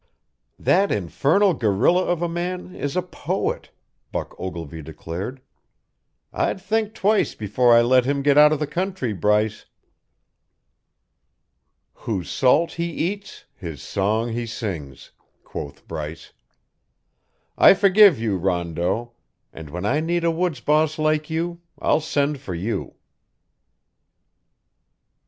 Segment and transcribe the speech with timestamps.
[0.57, 3.69] "That infernal gorilla of a man is a poet,"
[4.11, 5.43] Buck Ogilvy declared.
[6.33, 9.67] "I'd think twice before I let him get out of the country, Bryce."
[11.93, 15.11] "'Whose salt he eats, his song he sings,'"
[15.43, 16.33] quoth Bryce.
[17.55, 19.11] "I forgive you, Rondeau,
[19.53, 22.95] and when I need a woods boss like you, I'll send for you."